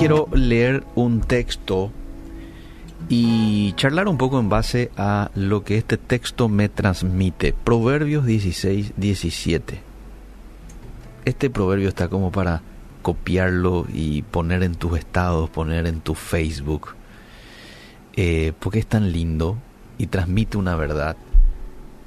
quiero 0.00 0.28
leer 0.32 0.82
un 0.94 1.20
texto 1.20 1.92
y 3.10 3.74
charlar 3.74 4.08
un 4.08 4.16
poco 4.16 4.40
en 4.40 4.48
base 4.48 4.90
a 4.96 5.30
lo 5.34 5.62
que 5.62 5.76
este 5.76 5.98
texto 5.98 6.48
me 6.48 6.70
transmite. 6.70 7.52
Proverbios 7.52 8.24
16, 8.24 8.94
17. 8.96 9.82
Este 11.26 11.50
proverbio 11.50 11.90
está 11.90 12.08
como 12.08 12.32
para 12.32 12.62
copiarlo 13.02 13.84
y 13.92 14.22
poner 14.22 14.62
en 14.62 14.74
tus 14.74 14.98
estados, 14.98 15.50
poner 15.50 15.86
en 15.86 16.00
tu 16.00 16.14
Facebook, 16.14 16.94
eh, 18.14 18.54
porque 18.58 18.78
es 18.78 18.86
tan 18.86 19.12
lindo 19.12 19.58
y 19.98 20.06
transmite 20.06 20.56
una 20.56 20.76
verdad 20.76 21.14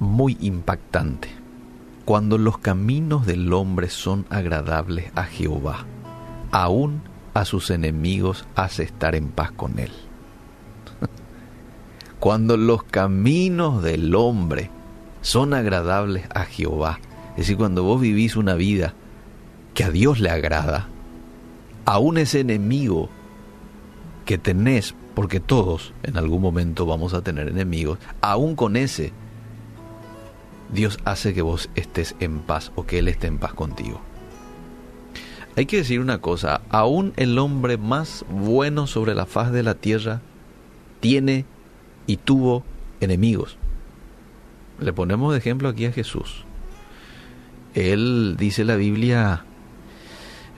muy 0.00 0.36
impactante. 0.40 1.28
Cuando 2.04 2.38
los 2.38 2.58
caminos 2.58 3.24
del 3.24 3.52
hombre 3.52 3.88
son 3.88 4.26
agradables 4.30 5.12
a 5.14 5.22
Jehová, 5.22 5.86
aún 6.50 7.13
a 7.34 7.44
sus 7.44 7.70
enemigos 7.70 8.46
hace 8.54 8.84
estar 8.84 9.14
en 9.14 9.28
paz 9.28 9.52
con 9.52 9.78
él. 9.78 9.90
Cuando 12.20 12.56
los 12.56 12.84
caminos 12.84 13.82
del 13.82 14.14
hombre 14.14 14.70
son 15.20 15.52
agradables 15.52 16.26
a 16.34 16.44
Jehová, 16.44 17.00
es 17.30 17.38
decir, 17.38 17.56
cuando 17.56 17.82
vos 17.82 18.00
vivís 18.00 18.36
una 18.36 18.54
vida 18.54 18.94
que 19.74 19.82
a 19.82 19.90
Dios 19.90 20.20
le 20.20 20.30
agrada, 20.30 20.88
aún 21.84 22.16
ese 22.16 22.40
enemigo 22.40 23.08
que 24.24 24.38
tenés, 24.38 24.94
porque 25.14 25.40
todos 25.40 25.92
en 26.04 26.16
algún 26.16 26.40
momento 26.40 26.86
vamos 26.86 27.12
a 27.12 27.22
tener 27.22 27.48
enemigos, 27.48 27.98
aún 28.20 28.54
con 28.54 28.76
ese, 28.76 29.12
Dios 30.72 30.98
hace 31.04 31.34
que 31.34 31.42
vos 31.42 31.70
estés 31.74 32.14
en 32.20 32.38
paz 32.38 32.70
o 32.76 32.86
que 32.86 33.00
Él 33.00 33.08
esté 33.08 33.26
en 33.26 33.38
paz 33.38 33.54
contigo. 33.54 34.00
Hay 35.56 35.66
que 35.66 35.76
decir 35.76 36.00
una 36.00 36.18
cosa, 36.18 36.62
aún 36.68 37.12
el 37.16 37.38
hombre 37.38 37.78
más 37.78 38.24
bueno 38.28 38.86
sobre 38.88 39.14
la 39.14 39.24
faz 39.24 39.52
de 39.52 39.62
la 39.62 39.74
tierra 39.74 40.20
tiene 40.98 41.44
y 42.06 42.16
tuvo 42.16 42.64
enemigos. 43.00 43.56
Le 44.80 44.92
ponemos 44.92 45.32
de 45.32 45.38
ejemplo 45.38 45.68
aquí 45.68 45.86
a 45.86 45.92
Jesús. 45.92 46.44
Él, 47.74 48.36
dice 48.38 48.64
la 48.64 48.74
Biblia, 48.74 49.44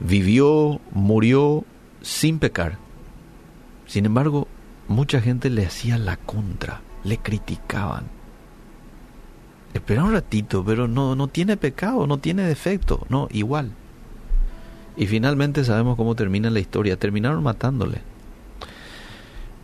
vivió, 0.01 0.81
murió 0.93 1.65
sin 2.01 2.39
pecar. 2.39 2.79
Sin 3.87 4.07
embargo, 4.07 4.49
mucha 4.89 5.21
gente 5.21 5.51
le 5.51 5.67
hacía 5.67 5.99
la 5.99 6.17
contra, 6.17 6.81
le 7.05 7.19
criticaban. 7.19 8.05
Espera 9.75 10.05
un 10.05 10.13
ratito, 10.13 10.65
pero 10.65 10.89
no, 10.89 11.15
no 11.15 11.29
tiene 11.29 11.59
pecado, 11.59 12.07
no 12.07 12.17
tiene 12.19 12.45
defecto, 12.45 13.07
no, 13.11 13.29
igual. 13.31 13.73
Y 14.97 15.07
finalmente 15.07 15.65
sabemos 15.65 15.97
cómo 15.97 16.15
termina 16.15 16.51
la 16.51 16.61
historia. 16.61 16.97
Terminaron 16.97 17.43
matándole. 17.43 18.01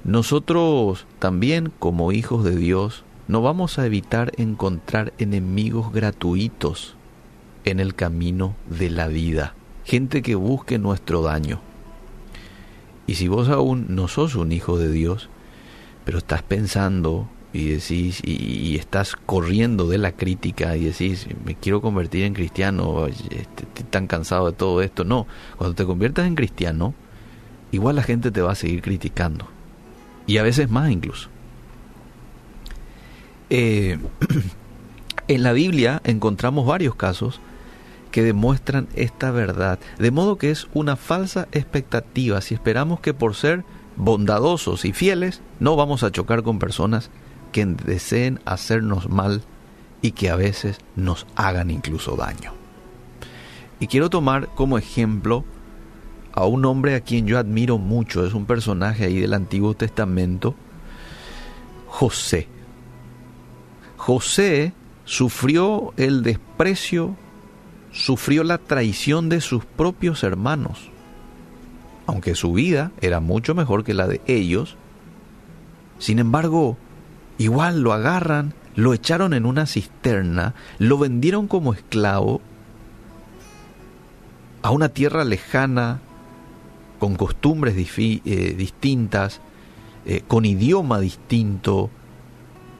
Nosotros 0.04 1.06
también, 1.18 1.72
como 1.78 2.12
hijos 2.12 2.44
de 2.44 2.56
Dios, 2.56 3.04
no 3.28 3.40
vamos 3.40 3.78
a 3.78 3.86
evitar 3.86 4.32
encontrar 4.36 5.12
enemigos 5.18 5.92
gratuitos 5.92 6.96
en 7.64 7.80
el 7.80 7.94
camino 7.94 8.56
de 8.68 8.90
la 8.90 9.06
vida. 9.06 9.54
Gente 9.84 10.22
que 10.22 10.34
busque 10.34 10.78
nuestro 10.78 11.22
daño. 11.22 11.60
Y 13.06 13.14
si 13.14 13.28
vos 13.28 13.48
aún 13.48 13.86
no 13.88 14.08
sos 14.08 14.34
un 14.34 14.52
hijo 14.52 14.78
de 14.78 14.90
Dios, 14.90 15.28
pero 16.04 16.18
estás 16.18 16.42
pensando 16.42 17.28
y 17.52 17.68
decís 17.68 18.20
y, 18.24 18.76
estás 18.76 19.14
corriendo 19.14 19.86
de 19.86 19.98
la 19.98 20.12
crítica 20.12 20.76
y 20.76 20.84
decís 20.84 21.26
me 21.44 21.54
quiero 21.54 21.80
convertir 21.80 22.24
en 22.24 22.34
cristiano 22.34 23.06
este, 23.06 23.64
estoy 23.64 23.84
tan 23.90 24.06
cansado 24.06 24.46
de 24.46 24.52
todo 24.56 24.80
esto 24.82 25.04
no 25.04 25.26
cuando 25.56 25.74
te 25.74 25.84
conviertas 25.84 26.26
en 26.26 26.34
cristiano 26.34 26.94
igual 27.72 27.96
la 27.96 28.02
gente 28.02 28.30
te 28.30 28.42
va 28.42 28.52
a 28.52 28.54
seguir 28.54 28.82
criticando. 28.82 29.48
Y 30.26 30.38
a 30.38 30.44
veces 30.44 30.70
más 30.70 30.90
incluso. 30.90 31.28
Eh, 33.50 33.98
en 35.28 35.42
la 35.42 35.52
Biblia 35.52 36.00
encontramos 36.04 36.66
varios 36.66 36.94
casos 36.94 37.40
que 38.12 38.22
demuestran 38.22 38.88
esta 38.94 39.30
verdad. 39.30 39.80
De 39.98 40.10
modo 40.10 40.36
que 40.36 40.50
es 40.50 40.68
una 40.74 40.96
falsa 40.96 41.48
expectativa. 41.52 42.40
Si 42.40 42.54
esperamos 42.54 43.00
que 43.00 43.14
por 43.14 43.34
ser 43.34 43.64
bondadosos 43.96 44.84
y 44.84 44.92
fieles 44.92 45.42
no 45.58 45.76
vamos 45.76 46.02
a 46.02 46.12
chocar 46.12 46.42
con 46.42 46.58
personas 46.58 47.10
que 47.52 47.64
deseen 47.64 48.40
hacernos 48.44 49.08
mal 49.08 49.42
y 50.00 50.12
que 50.12 50.30
a 50.30 50.36
veces 50.36 50.78
nos 50.96 51.26
hagan 51.36 51.70
incluso 51.70 52.16
daño. 52.16 52.52
Y 53.78 53.86
quiero 53.86 54.10
tomar 54.10 54.48
como 54.54 54.78
ejemplo 54.78 55.44
a 56.32 56.46
un 56.46 56.64
hombre 56.64 56.94
a 56.94 57.00
quien 57.00 57.26
yo 57.26 57.38
admiro 57.38 57.78
mucho, 57.78 58.26
es 58.26 58.34
un 58.34 58.46
personaje 58.46 59.04
ahí 59.04 59.20
del 59.20 59.34
Antiguo 59.34 59.74
Testamento, 59.74 60.54
José. 61.86 62.48
José 63.96 64.72
sufrió 65.04 65.92
el 65.96 66.22
desprecio, 66.22 67.16
sufrió 67.92 68.44
la 68.44 68.58
traición 68.58 69.28
de 69.28 69.40
sus 69.40 69.64
propios 69.64 70.22
hermanos. 70.22 70.90
Aunque 72.06 72.34
su 72.34 72.52
vida 72.52 72.90
era 73.00 73.20
mucho 73.20 73.54
mejor 73.54 73.84
que 73.84 73.94
la 73.94 74.08
de 74.08 74.20
ellos, 74.26 74.76
sin 75.98 76.18
embargo, 76.18 76.76
Igual 77.42 77.80
lo 77.80 77.92
agarran, 77.92 78.54
lo 78.76 78.94
echaron 78.94 79.34
en 79.34 79.46
una 79.46 79.66
cisterna, 79.66 80.54
lo 80.78 80.96
vendieron 80.96 81.48
como 81.48 81.72
esclavo 81.72 82.40
a 84.62 84.70
una 84.70 84.90
tierra 84.90 85.24
lejana, 85.24 85.98
con 87.00 87.16
costumbres 87.16 87.74
eh, 87.98 88.54
distintas, 88.56 89.40
eh, 90.06 90.22
con 90.28 90.44
idioma 90.44 91.00
distinto, 91.00 91.90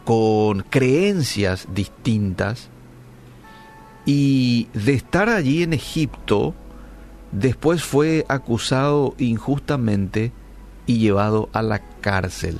con 0.04 0.60
creencias 0.60 1.66
distintas. 1.74 2.68
Y 4.06 4.68
de 4.74 4.94
estar 4.94 5.28
allí 5.28 5.64
en 5.64 5.72
Egipto, 5.72 6.54
después 7.32 7.82
fue 7.82 8.24
acusado 8.28 9.16
injustamente 9.18 10.30
y 10.86 10.98
llevado 10.98 11.48
a 11.52 11.62
la 11.62 11.80
cárcel. 12.00 12.58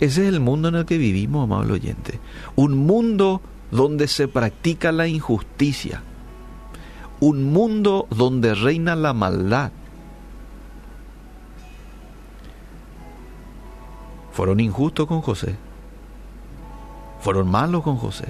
Ese 0.00 0.22
es 0.22 0.32
el 0.32 0.40
mundo 0.40 0.68
en 0.68 0.76
el 0.76 0.86
que 0.86 0.96
vivimos, 0.96 1.44
amable 1.44 1.74
oyente. 1.74 2.18
Un 2.56 2.86
mundo 2.86 3.42
donde 3.70 4.08
se 4.08 4.28
practica 4.28 4.92
la 4.92 5.06
injusticia. 5.06 6.02
Un 7.20 7.52
mundo 7.52 8.06
donde 8.08 8.54
reina 8.54 8.96
la 8.96 9.12
maldad. 9.12 9.72
Fueron 14.32 14.58
injustos 14.58 15.06
con 15.06 15.20
José. 15.20 15.56
Fueron 17.20 17.50
malos 17.50 17.82
con 17.82 17.98
José. 17.98 18.28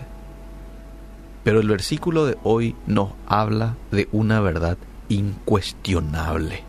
Pero 1.44 1.60
el 1.60 1.68
versículo 1.68 2.26
de 2.26 2.36
hoy 2.42 2.74
nos 2.88 3.10
habla 3.28 3.76
de 3.92 4.08
una 4.10 4.40
verdad 4.40 4.76
incuestionable. 5.08 6.64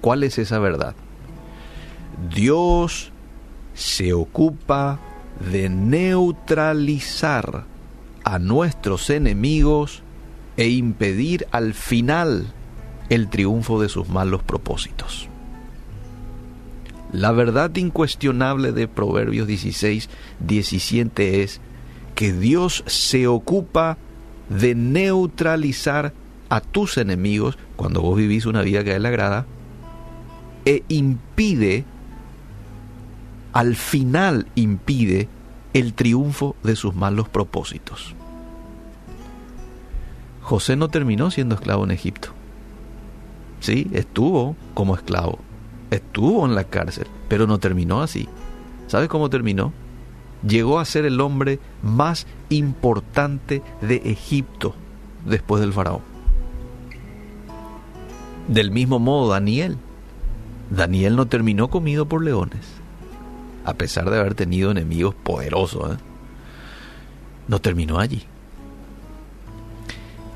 ¿Cuál 0.00 0.22
es 0.22 0.38
esa 0.38 0.60
verdad? 0.60 0.94
Dios 2.32 3.10
se 3.74 4.12
ocupa 4.12 5.00
de 5.52 5.68
neutralizar 5.68 7.64
a 8.24 8.38
nuestros 8.38 9.10
enemigos 9.10 10.02
e 10.56 10.68
impedir 10.68 11.46
al 11.50 11.74
final 11.74 12.46
el 13.10 13.28
triunfo 13.28 13.80
de 13.80 13.88
sus 13.88 14.08
malos 14.08 14.42
propósitos. 14.42 15.28
La 17.12 17.32
verdad 17.32 17.74
incuestionable 17.76 18.72
de 18.72 18.88
Proverbios 18.88 19.46
16, 19.46 20.08
17 20.40 21.42
es 21.42 21.60
que 22.14 22.32
Dios 22.32 22.82
se 22.86 23.26
ocupa 23.26 23.98
de 24.48 24.74
neutralizar 24.74 26.12
a 26.48 26.60
tus 26.60 26.98
enemigos 26.98 27.58
cuando 27.76 28.00
vos 28.00 28.16
vivís 28.16 28.46
una 28.46 28.62
vida 28.62 28.84
que 28.84 28.92
a 28.92 28.96
Él 28.96 29.06
agrada 29.06 29.46
e 30.64 30.82
impide 30.88 31.84
al 33.54 33.76
final 33.76 34.48
impide 34.56 35.28
el 35.74 35.94
triunfo 35.94 36.56
de 36.64 36.74
sus 36.74 36.94
malos 36.94 37.28
propósitos. 37.28 38.14
José 40.42 40.74
no 40.76 40.88
terminó 40.88 41.30
siendo 41.30 41.54
esclavo 41.54 41.84
en 41.84 41.92
Egipto. 41.92 42.30
Sí, 43.60 43.88
estuvo 43.92 44.56
como 44.74 44.96
esclavo, 44.96 45.38
estuvo 45.92 46.44
en 46.44 46.56
la 46.56 46.64
cárcel, 46.64 47.06
pero 47.28 47.46
no 47.46 47.58
terminó 47.58 48.02
así. 48.02 48.28
¿Sabes 48.88 49.08
cómo 49.08 49.30
terminó? 49.30 49.72
Llegó 50.46 50.80
a 50.80 50.84
ser 50.84 51.04
el 51.04 51.20
hombre 51.20 51.60
más 51.80 52.26
importante 52.50 53.62
de 53.80 54.02
Egipto 54.04 54.74
después 55.24 55.60
del 55.60 55.72
faraón. 55.72 56.02
Del 58.48 58.72
mismo 58.72 58.98
modo, 58.98 59.30
Daniel. 59.30 59.78
Daniel 60.70 61.14
no 61.14 61.26
terminó 61.26 61.70
comido 61.70 62.06
por 62.06 62.22
leones 62.22 62.83
a 63.64 63.74
pesar 63.74 64.10
de 64.10 64.18
haber 64.18 64.34
tenido 64.34 64.70
enemigos 64.70 65.14
poderosos, 65.14 65.94
¿eh? 65.94 65.98
no 67.48 67.60
terminó 67.60 67.98
allí. 67.98 68.24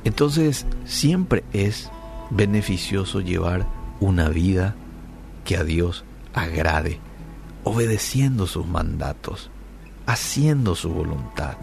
Entonces 0.05 0.67
siempre 0.85 1.45
es 1.53 1.91
beneficioso 2.31 3.21
llevar 3.21 3.67
una 4.01 4.29
vida 4.29 4.75
que 5.45 5.57
a 5.57 5.65
Dios 5.65 6.05
agrade, 6.35 7.01
obedeciendo 7.65 8.47
sus 8.47 8.67
mandatos, 8.67 9.51
haciendo 10.07 10.75
su 10.75 10.91
voluntad. 10.91 11.57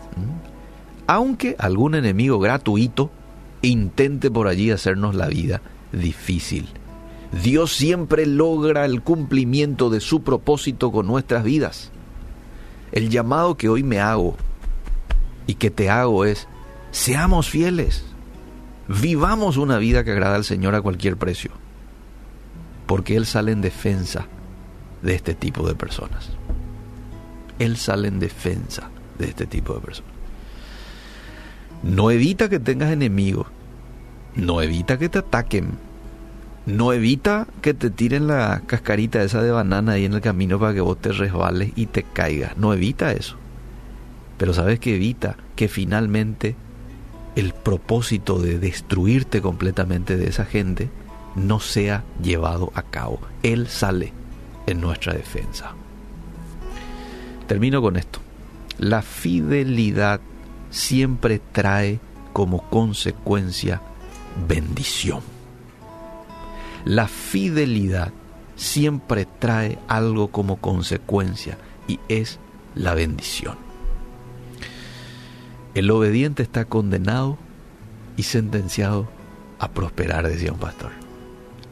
Aunque 1.08 1.56
algún 1.60 1.96
enemigo 1.96 2.40
gratuito 2.40 3.12
intente 3.62 4.30
por 4.30 4.48
allí 4.48 4.72
hacernos 4.72 5.16
la 5.16 5.28
vida 5.28 5.62
difícil. 5.92 6.70
Dios 7.44 7.74
siempre 7.74 8.26
logra 8.26 8.86
el 8.86 9.02
cumplimiento 9.02 9.90
de 9.90 10.00
su 10.00 10.24
propósito 10.24 10.92
con 10.92 11.06
nuestras 11.06 11.44
vidas. 11.44 11.92
El 12.94 13.10
llamado 13.10 13.58
que 13.58 13.68
hoy 13.68 13.84
me 13.84 14.00
hago 14.00 14.38
y 15.46 15.56
que 15.56 15.70
te 15.70 15.90
hago 15.90 16.24
es, 16.24 16.48
seamos 16.92 17.50
fieles, 17.50 18.06
vivamos 18.88 19.58
una 19.58 19.78
vida 19.80 20.06
que 20.06 20.12
agrada 20.12 20.36
al 20.36 20.46
Señor 20.46 20.76
a 20.76 20.82
cualquier 20.82 21.18
precio, 21.18 21.52
porque 22.86 23.18
Él 23.18 23.26
sale 23.26 23.52
en 23.52 23.60
defensa 23.60 24.28
de 25.02 25.16
este 25.16 25.36
tipo 25.36 25.68
de 25.68 25.76
personas. 25.76 26.30
Él 27.60 27.76
sale 27.76 28.08
en 28.08 28.20
defensa 28.20 28.90
de 29.20 29.28
este 29.28 29.46
tipo 29.46 29.74
de 29.74 29.82
personas. 29.82 30.14
No 31.84 32.12
evita 32.12 32.48
que 32.48 32.60
tengas 32.60 32.92
enemigos, 32.92 33.48
no 34.36 34.62
evita 34.62 34.98
que 34.98 35.10
te 35.10 35.20
ataquen, 35.20 35.78
no 36.66 36.94
evita 36.94 37.48
que 37.62 37.74
te 37.74 37.90
tiren 37.90 38.28
la 38.28 38.62
cascarita 38.66 39.22
esa 39.22 39.42
de 39.42 39.52
banana 39.52 39.94
ahí 39.94 40.06
en 40.06 40.14
el 40.14 40.22
camino 40.22 40.60
para 40.60 40.74
que 40.74 40.82
vos 40.82 41.00
te 41.00 41.12
resbales 41.12 41.72
y 41.76 41.86
te 41.86 42.04
caigas. 42.04 42.58
No 42.58 42.74
evita 42.74 43.12
eso. 43.12 43.38
Pero 44.38 44.54
sabes 44.54 44.80
que 44.80 44.96
evita 44.96 45.38
que 45.56 45.68
finalmente 45.68 46.56
el 47.36 47.54
propósito 47.54 48.40
de 48.40 48.60
destruirte 48.60 49.42
completamente 49.42 50.18
de 50.18 50.28
esa 50.28 50.46
gente 50.46 50.90
no 51.36 51.60
sea 51.60 52.04
llevado 52.22 52.72
a 52.76 52.82
cabo. 52.82 53.20
Él 53.44 53.68
sale 53.68 54.14
en 54.66 54.82
nuestra 54.82 55.14
defensa. 55.14 55.74
Termino 57.48 57.82
con 57.82 57.96
esto. 57.96 58.20
La 58.80 59.02
fidelidad 59.02 60.20
siempre 60.72 61.40
trae 61.52 62.00
como 62.34 62.70
consecuencia 62.70 63.82
bendición. 64.48 65.35
La 66.86 67.08
fidelidad 67.08 68.14
siempre 68.56 69.28
trae 69.40 69.80
algo 69.88 70.28
como 70.28 70.58
consecuencia 70.58 71.58
y 71.88 72.00
es 72.10 72.40
la 72.76 72.94
bendición. 72.94 73.58
El 75.74 75.90
obediente 75.90 76.44
está 76.44 76.66
condenado 76.66 77.40
y 78.18 78.24
sentenciado 78.24 79.10
a 79.58 79.72
prosperar, 79.72 80.28
decía 80.28 80.52
un 80.52 80.60
pastor. 80.60 80.92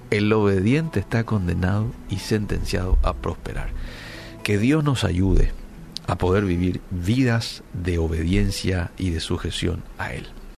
El 0.10 0.34
obediente 0.34 1.00
está 1.00 1.24
condenado 1.24 1.92
y 2.10 2.18
sentenciado 2.18 2.98
a 3.04 3.14
prosperar. 3.14 3.70
Que 4.44 4.58
Dios 4.58 4.84
nos 4.84 5.04
ayude 5.04 5.52
a 6.08 6.18
poder 6.18 6.44
vivir 6.44 6.82
vidas 6.90 7.64
de 7.74 7.98
obediencia 8.00 8.92
y 8.98 9.12
de 9.12 9.20
sujeción 9.20 9.84
a 9.98 10.14
Él. 10.14 10.26